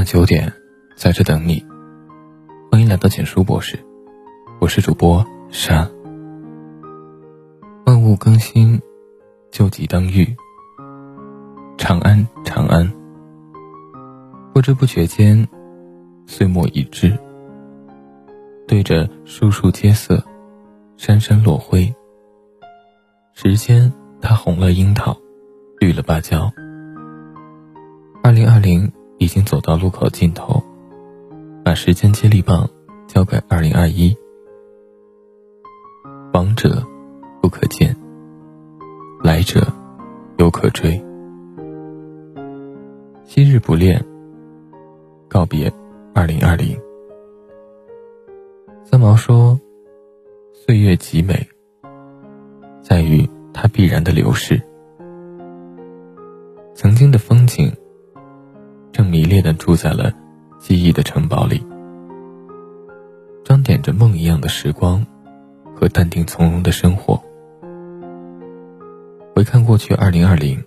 [0.00, 0.50] 晚九点，
[0.96, 1.62] 在这等你。
[2.72, 3.78] 欢迎来到简书博士，
[4.58, 5.86] 我是主播沙。
[7.84, 8.80] 万物更新，
[9.50, 10.34] 旧疾当愈。
[11.76, 12.90] 长安，长安。
[14.54, 15.46] 不知不觉间，
[16.26, 17.14] 岁末已至。
[18.66, 20.24] 对着树树皆色，
[20.96, 21.94] 山山落灰。
[23.34, 23.92] 时间，
[24.22, 25.14] 它红了樱桃，
[25.78, 26.50] 绿了芭蕉。
[28.22, 28.90] 二零二零。
[29.20, 30.62] 已经走到路口尽头，
[31.62, 32.66] 把时间接力棒
[33.06, 34.16] 交给二零二一。
[36.32, 36.82] 往者
[37.42, 37.94] 不可见，
[39.22, 39.60] 来者
[40.38, 40.98] 犹可追。
[43.22, 44.02] 昔日不恋，
[45.28, 45.70] 告别
[46.14, 46.74] 二零二零。
[48.82, 49.60] 三毛说
[50.54, 51.46] ：“岁月极美，
[52.80, 54.58] 在于它必然的流逝。
[56.74, 57.70] 曾经的风景。”
[59.00, 60.12] 正迷恋的住在了
[60.58, 61.64] 记忆的城堡里，
[63.42, 65.06] 装点着梦一样的时光
[65.74, 67.18] 和淡定从容的生活。
[69.34, 70.62] 回看过去二零二零，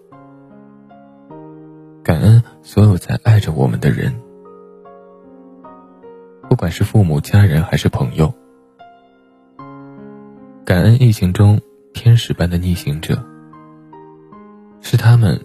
[2.04, 4.12] 感恩所有在爱着我们的人，
[6.50, 8.34] 不管是父母、家人还是朋友，
[10.66, 11.62] 感恩疫情中
[11.94, 13.24] 天使般的逆行者，
[14.82, 15.40] 是他们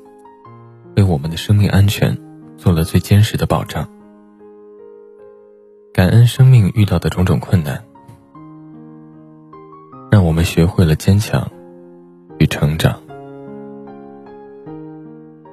[0.96, 2.18] 为我们的生命安全。
[2.58, 3.88] 做了最坚实的保障。
[5.94, 7.82] 感恩生命遇到的种种困难，
[10.10, 11.48] 让我们学会了坚强
[12.38, 13.00] 与成长。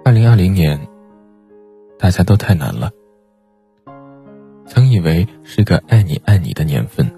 [0.04, 0.80] 二零二零年，
[1.98, 2.92] 大家都太难了。
[4.68, 7.10] 曾以为是个爱你爱你的年份，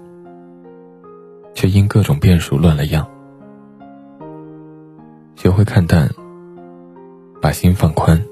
[1.54, 3.08] 却因各种变数乱了样。
[5.34, 6.08] 学会看淡，
[7.40, 8.22] 把心放宽。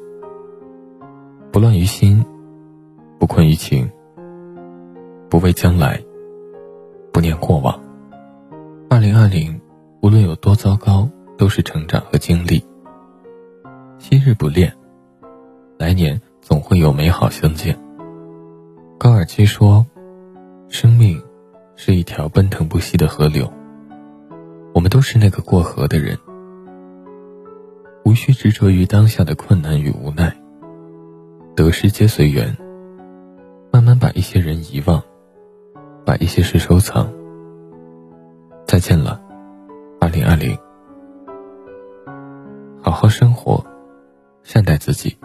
[1.56, 2.22] 不乱于心，
[3.18, 3.90] 不困于情，
[5.30, 5.98] 不畏将来，
[7.10, 7.82] 不念过往。
[8.90, 9.58] 二零二零，
[10.02, 11.08] 无论有多糟糕，
[11.38, 12.62] 都是成长和经历。
[13.98, 14.70] 昔日不恋，
[15.78, 17.74] 来年总会有美好相见。
[18.98, 19.86] 高尔基说
[20.68, 21.18] ：“生命
[21.74, 23.50] 是一条奔腾不息的河流，
[24.74, 26.18] 我们都是那个过河的人，
[28.04, 30.36] 无需执着于当下的困难与无奈。”
[31.56, 32.54] 得失皆随缘，
[33.72, 35.02] 慢慢把一些人遗忘，
[36.04, 37.10] 把一些事收藏。
[38.66, 39.18] 再见了，
[39.98, 40.54] 二零二零。
[42.82, 43.64] 好好生活，
[44.42, 45.16] 善待自己。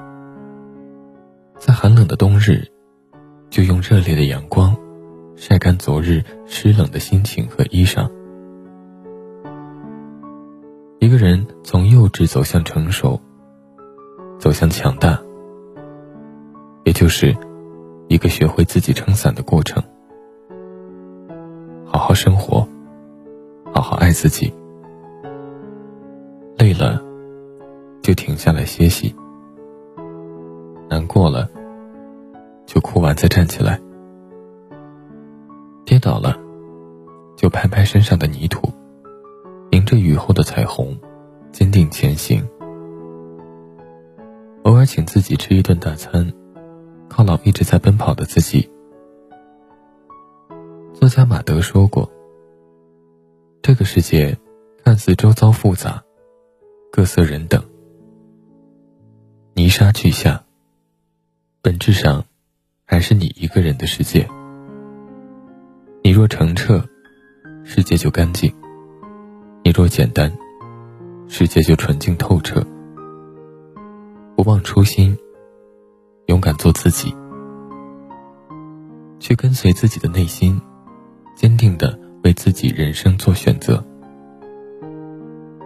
[1.58, 2.66] 在寒冷的冬日，
[3.50, 4.74] 就用热烈的阳光
[5.36, 8.10] 晒干昨日湿冷的心情和衣裳。
[11.00, 13.20] 一个人从幼稚走向成熟，
[14.40, 15.22] 走向强大。
[16.84, 17.36] 也就是
[18.08, 19.82] 一个学会自己撑伞的过程。
[21.86, 22.68] 好好生活，
[23.74, 24.54] 好好爱自己。
[26.58, 27.02] 累了，
[28.02, 29.14] 就停下来歇息；
[30.90, 31.50] 难过了，
[32.66, 33.80] 就哭完再站起来；
[35.86, 36.38] 跌倒了，
[37.36, 38.72] 就拍拍身上的泥土，
[39.72, 40.98] 迎着雨后的彩虹，
[41.52, 42.48] 坚定前行。
[44.64, 46.32] 偶尔请自己吃一顿大餐。
[47.12, 48.70] 犒劳一直在奔跑的自己。
[50.94, 52.10] 作家马德说过
[53.62, 54.38] ：“这个世界
[54.86, 56.02] 看似周遭复杂，
[56.90, 57.62] 各色人等，
[59.56, 60.46] 泥沙俱下，
[61.62, 62.24] 本质上
[62.86, 64.26] 还是你一个人的世界。
[66.04, 66.82] 你若澄澈，
[67.66, 68.50] 世界就干净；
[69.66, 70.32] 你若简单，
[71.28, 72.66] 世界就纯净透彻。
[74.38, 75.18] 不忘初心。”
[76.32, 77.14] 勇敢做自己，
[79.20, 80.62] 去跟随自己的内心，
[81.36, 83.84] 坚定的为自己人生做选择。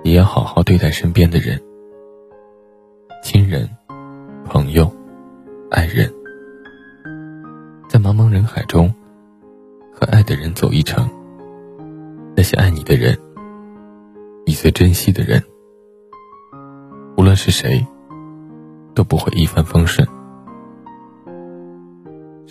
[0.03, 1.61] 也要好好对待身边的人，
[3.21, 3.69] 亲人、
[4.43, 4.91] 朋友、
[5.69, 6.11] 爱人，
[7.87, 8.91] 在茫茫人海中，
[9.93, 11.07] 和爱的人走一程。
[12.35, 13.15] 那些爱你的人，
[14.47, 15.43] 你最珍惜的人，
[17.17, 17.85] 无论是谁，
[18.95, 20.07] 都不会一帆风顺。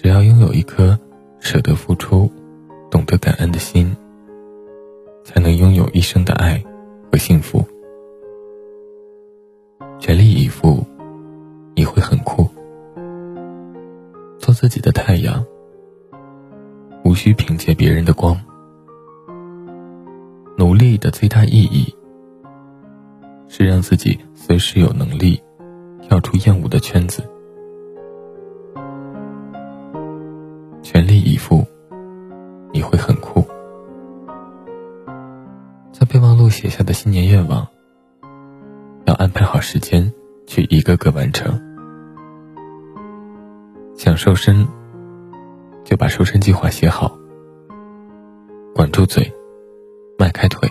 [0.04, 0.98] 只要拥有一颗
[1.40, 2.30] 舍得付出、
[2.90, 3.96] 懂得感恩的心，
[5.24, 6.62] 才能拥有一生的爱
[7.10, 7.66] 和幸福。
[9.98, 10.84] 全力以赴，
[11.74, 12.46] 你会很酷。
[14.38, 15.42] 做自己的太阳，
[17.02, 18.38] 无需凭借别人的光。
[20.58, 21.96] 努力的最大意义，
[23.48, 25.42] 是让自己随时有能力
[26.02, 27.24] 跳出厌恶的圈子。
[36.76, 37.64] 下的新年愿望，
[39.04, 40.12] 要安排好时间
[40.44, 41.56] 去一个个完成。
[43.96, 44.66] 想瘦身，
[45.84, 47.16] 就把瘦身计划写好，
[48.74, 49.32] 管住嘴，
[50.18, 50.68] 迈开腿，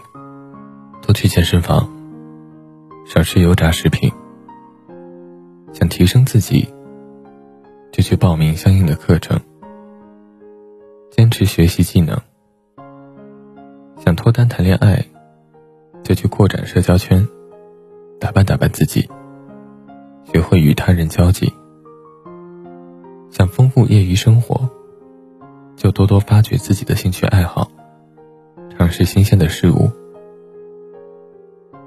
[1.02, 1.90] 多去健身房，
[3.06, 4.12] 少吃油炸食品。
[5.72, 6.68] 想提升自己，
[7.94, 9.40] 就去报名相应的课程，
[11.12, 12.20] 坚持学习技能。
[14.04, 15.06] 想脱单谈恋爱，
[16.04, 17.28] 就去扩展社交圈，
[18.20, 19.10] 打扮打扮自己，
[20.26, 21.52] 学会与他人交际。
[23.32, 24.70] 想丰富业余生活，
[25.76, 27.72] 就多多发掘自己的兴趣爱好，
[28.78, 29.90] 尝试新鲜的事物。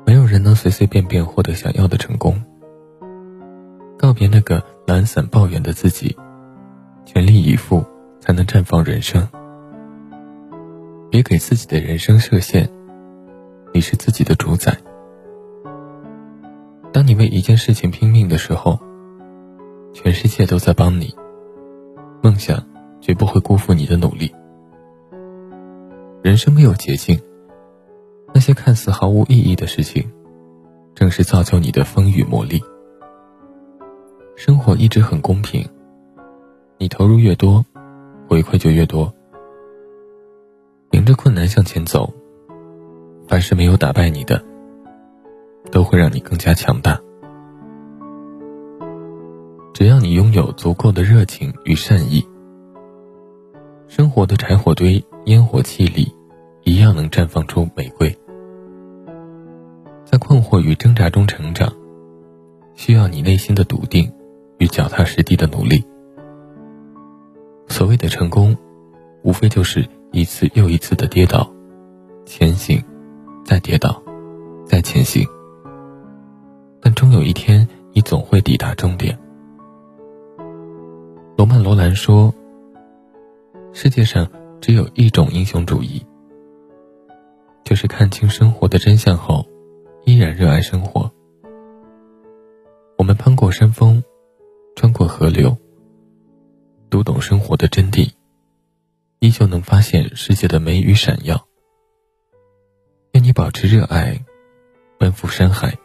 [0.04, 2.42] 没有人能随随便便获得想要的成功。
[3.98, 6.16] 告别那个懒散抱怨的自己，
[7.04, 7.84] 全力以赴
[8.20, 9.26] 才能绽放人生。
[11.10, 12.69] 别给自己的人生设限，
[13.76, 14.75] 你是自己的主宰。
[16.94, 18.81] 当你为一件事情拼命的时候，
[19.93, 21.14] 全世界都在帮你。
[22.23, 22.67] 梦想
[23.02, 24.34] 绝不会辜负你的努力。
[26.23, 27.20] 人生没有捷径，
[28.32, 30.11] 那些看似毫无意义的事情，
[30.94, 32.58] 正是造就你的风雨磨砺。
[34.37, 35.69] 生活一直很公平，
[36.79, 37.62] 你投入越多，
[38.26, 39.12] 回馈就越多。
[40.93, 42.11] 迎着困难向前走，
[43.28, 44.43] 凡是没有打败你的，
[45.70, 47.00] 都会让你更加强大。
[49.75, 52.25] 只要你拥有足够的热情与善意，
[53.88, 56.14] 生活的柴火堆、烟火气里，
[56.62, 58.17] 一样能绽放出玫瑰。
[60.05, 61.70] 在困惑与挣扎中成长，
[62.75, 64.11] 需要你内心的笃定
[64.58, 65.84] 与脚踏实地的努力。
[67.69, 68.56] 所谓的成功，
[69.25, 71.50] 无非就是一次又一次的跌倒、
[72.25, 72.82] 前行，
[73.46, 74.02] 再跌倒，
[74.66, 75.25] 再前行。
[76.81, 79.16] 但终有一天，你总会抵达终点。
[81.37, 82.34] 罗曼·罗兰说
[83.72, 84.28] ：“世界上
[84.60, 86.04] 只有一种英雄主义，
[87.62, 89.46] 就是看清生活的真相后，
[90.04, 91.08] 依然热爱生活。
[92.98, 94.02] 我们攀过山峰，
[94.75, 95.56] 穿过河流，
[96.90, 98.10] 读懂生活的真谛，
[99.20, 101.46] 依旧能发现世界的美与闪耀。
[103.36, 104.18] 保持热爱，
[104.98, 105.76] 奔赴山海，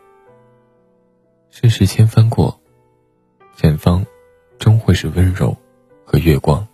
[1.50, 2.58] 世事千帆过，
[3.58, 4.04] 前方。”
[4.58, 5.58] 终会是温柔
[6.06, 6.68] 和月光。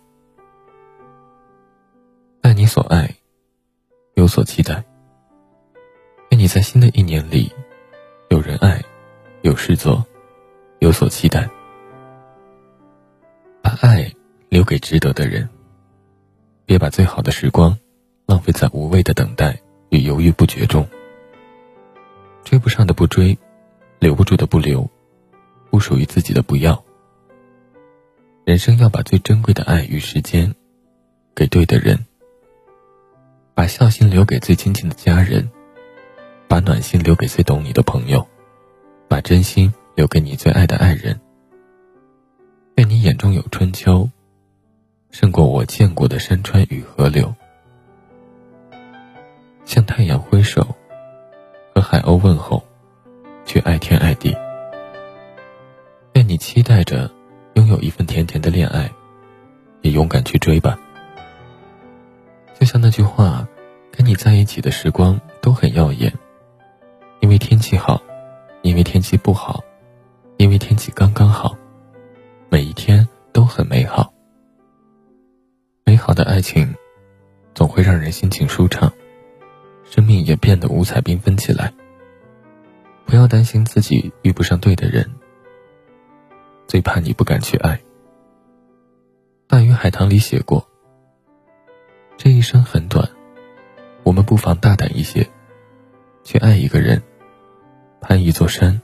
[2.42, 3.16] 爱你所爱，
[4.12, 4.84] 有所期待。
[6.28, 7.50] 愿你在新的一年里，
[8.28, 8.84] 有人爱，
[9.40, 10.04] 有事做，
[10.80, 11.48] 有所期待。
[13.62, 14.12] 把爱
[14.50, 15.48] 留给值得的人，
[16.66, 17.78] 别把最好的时光
[18.26, 19.58] 浪费在无谓的等待
[19.90, 20.86] 与犹豫不决中。
[22.44, 23.36] 追不上的不追，
[23.98, 24.88] 留不住的不留，
[25.70, 26.82] 不属于自己的不要。
[28.44, 30.54] 人生要把最珍贵的爱与时间，
[31.34, 32.06] 给对的人。
[33.54, 35.50] 把孝心留给最亲近的家人，
[36.46, 38.26] 把暖心留给最懂你的朋友，
[39.08, 41.20] 把真心留给你最爱的爱人。
[42.76, 44.08] 愿你眼中有春秋，
[45.10, 47.34] 胜过我见过的山川与河流。
[49.68, 50.66] 向太阳挥手，
[51.74, 52.64] 和海鸥问候，
[53.44, 54.34] 去爱天爱地。
[56.14, 57.10] 愿你期待着。
[57.54, 58.88] 拥有一份甜甜的恋爱，
[59.82, 60.78] 也勇敢去追吧。
[62.56, 63.48] 就像那句话，
[63.90, 66.12] 跟你在一起的时光都很耀眼，
[67.18, 68.00] 因为天气好，
[68.62, 69.64] 因为天气不好，
[70.36, 71.56] 因为天气刚刚好，
[72.48, 74.12] 每一天都很美好。
[75.84, 76.72] 美好的爱情，
[77.54, 78.92] 总会让人心情舒畅，
[79.90, 81.72] 生命也变得五彩缤纷起来。
[83.06, 85.10] 不要担心自己遇不上对的人。
[86.66, 87.80] 最怕你不敢去爱。
[89.46, 90.68] 大鱼海棠里写过
[92.18, 93.08] ：“这一生很短，
[94.02, 95.26] 我们不妨大胆一些，
[96.22, 97.02] 去爱一个人，
[98.02, 98.82] 攀一座山，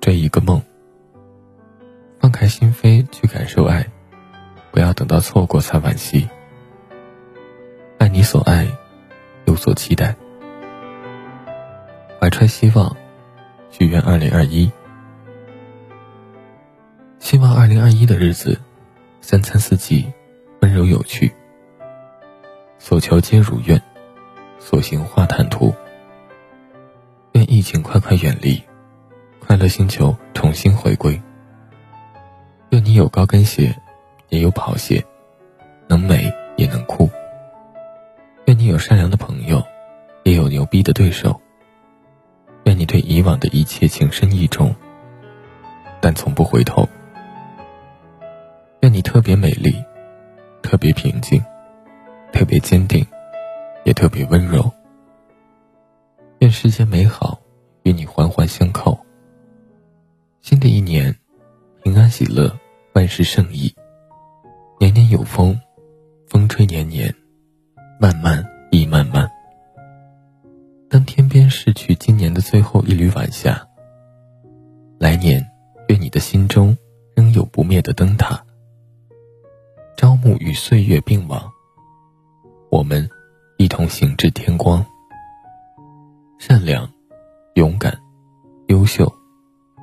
[0.00, 0.62] 追一个梦。
[2.18, 3.86] 放开心扉去感受爱，
[4.70, 6.26] 不要等到错过才惋惜。
[7.98, 8.66] 爱你所爱，
[9.52, 10.16] 有所期待，
[12.18, 12.96] 怀揣希望，
[13.70, 14.72] 许愿二零二一。”
[17.20, 18.58] 希望二零二一的日子，
[19.20, 20.10] 三餐四季
[20.62, 21.30] 温柔有趣，
[22.78, 23.78] 所求皆如愿，
[24.58, 25.74] 所行化坦途。
[27.32, 28.62] 愿疫情快快远离，
[29.38, 31.20] 快乐星球重新回归。
[32.70, 33.76] 愿你有高跟鞋，
[34.30, 35.04] 也有跑鞋，
[35.88, 37.10] 能美也能酷。
[38.46, 39.62] 愿你有善良的朋友，
[40.24, 41.40] 也有牛逼的对手。
[42.64, 44.74] 愿你对以往的一切情深意重，
[46.00, 46.88] 但从不回头。
[48.80, 49.74] 愿你特别美丽，
[50.62, 51.42] 特别平静，
[52.32, 53.06] 特别坚定，
[53.84, 54.70] 也特别温柔。
[56.40, 57.40] 愿世间美好
[57.84, 58.98] 与你环环相扣。
[60.40, 61.16] 新的一年，
[61.84, 62.58] 平安喜乐，
[62.94, 63.72] 万事胜意。
[64.80, 65.58] 年年有风，
[66.28, 67.14] 风吹年年，
[68.02, 69.30] 漫漫亦漫漫。
[70.90, 73.64] 当天边逝去今年的最后一缕晚霞，
[74.98, 75.48] 来年
[75.86, 76.76] 愿你的心中
[77.14, 78.44] 仍有不灭的灯塔。
[79.96, 81.48] 朝暮与岁月并往，
[82.72, 83.08] 我们
[83.56, 84.84] 一同行至天光。
[86.40, 86.90] 善良、
[87.54, 87.96] 勇敢、
[88.66, 89.12] 优秀，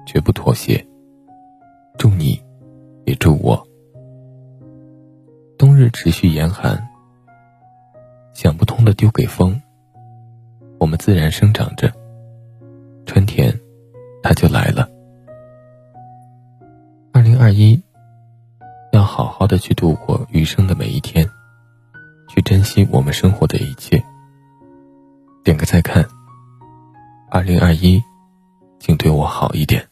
[0.06, 0.86] 绝不妥协。
[1.98, 2.38] 祝你，
[3.06, 3.66] 也祝我。
[5.58, 6.89] 冬日持续严寒，
[8.84, 9.62] 的丢给风。
[10.80, 11.92] 我们自然生长着，
[13.06, 13.60] 春天，
[14.24, 14.90] 它就来了。
[17.12, 17.82] 二零二一，
[18.92, 21.30] 要好好的去度过余生的每一天，
[22.30, 24.02] 去珍惜我们生活的一切。
[25.44, 26.06] 点个再看。
[27.30, 28.02] 二零二一，
[28.80, 29.86] 请对我好一点。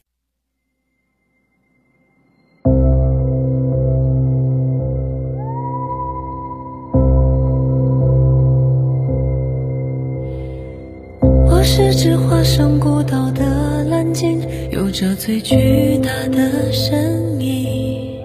[11.89, 14.41] 是只画上孤岛的蓝鲸，
[14.71, 18.19] 有着最巨大的身影。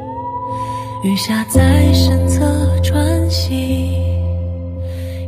[1.04, 2.44] 雨下在身侧
[2.82, 3.56] 穿行，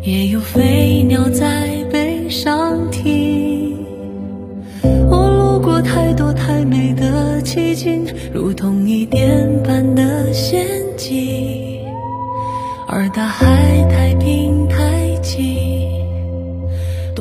[0.02, 3.78] 也有飞鸟在背上停。
[4.82, 11.84] 我路过太多太美的奇景，如同一点般的仙境，
[12.88, 13.46] 而大海
[13.92, 14.63] 太平。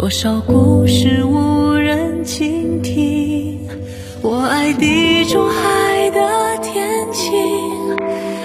[0.04, 3.58] 多少故事无人倾听？
[4.22, 7.32] 我爱地中海的天晴，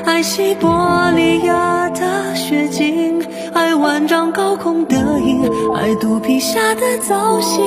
[0.04, 3.20] 爱西伯利亚的雪景，
[3.52, 7.60] 爱万丈高空的鹰，爱肚皮下的造型。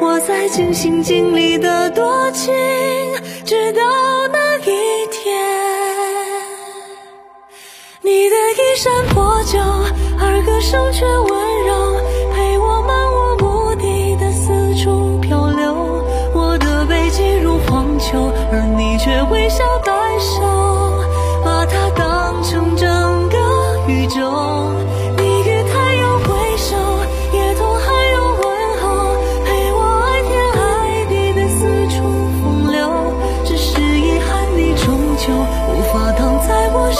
[0.00, 2.54] 我在尽心尽力的多情，
[3.44, 3.82] 直到
[4.32, 5.36] 那一天，
[8.02, 9.58] 你的衣衫破旧，
[10.20, 11.74] 而歌声却温柔。
[12.36, 12.73] 陪我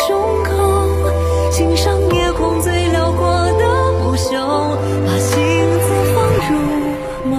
[0.07, 0.51] 胸口，
[1.51, 3.27] 欣赏夜空最辽阔
[3.59, 3.65] 的
[4.03, 4.37] 不朽，
[5.07, 5.33] 把星
[5.81, 6.53] 子放入
[7.31, 7.33] 梦。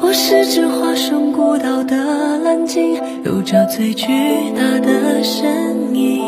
[0.00, 4.08] 我是只化身孤岛的蓝鲸，有着最巨
[4.56, 6.20] 大的身影。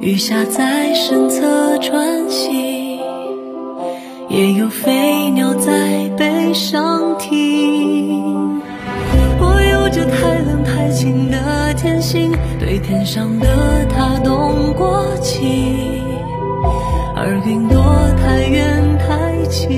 [0.00, 2.75] 雨下在身侧穿行，
[4.28, 8.60] 也有飞鸟在背上停。
[9.38, 13.46] 我有着太冷太清的天性，对天上的
[13.88, 16.02] 他动过情，
[17.14, 17.80] 而云朵
[18.20, 19.70] 太远太轻。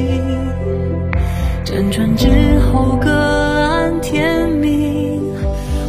[1.64, 5.20] 辗转之后，各安天命。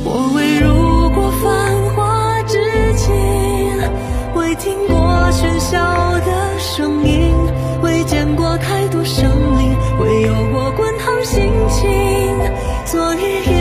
[0.03, 1.49] 我未入过繁
[1.95, 2.59] 华之
[2.95, 3.15] 境，
[4.35, 4.97] 未听过
[5.31, 5.79] 喧嚣
[6.25, 7.08] 的声音，
[12.91, 13.58] 昨日。